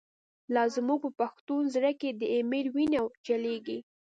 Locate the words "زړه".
1.75-1.91